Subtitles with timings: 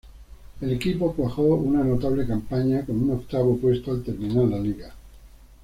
[0.61, 4.95] El equipo cuajó una notable campaña, con un octavo puesto al terminar la liga.